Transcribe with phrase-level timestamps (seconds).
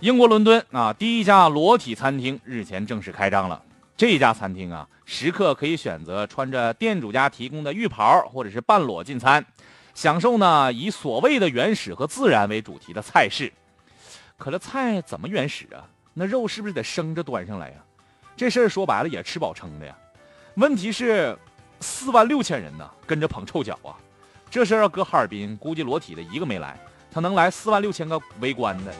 [0.00, 3.62] 英国伦敦啊第一家裸体餐厅日前正式开张了。
[3.98, 9.44] 这家餐厅啊食客可以选择穿着店主家提供的浴袍或者是半裸进餐
[9.92, 13.52] 享受呢以所谓的原始和自然为主题的菜式。
[14.38, 15.84] 可这菜怎么原始啊？
[16.14, 17.76] 那肉是不是得生着端上来呀
[18.34, 19.94] 这事儿说白了也吃饱撑的呀。
[20.54, 21.36] 问题是
[21.80, 23.92] 四万六千人呢跟着捧臭脚啊。
[24.50, 26.80] 这事儿要搁哈尔滨估计裸体的一个没来
[27.12, 28.94] 他能来四万六千个围观的。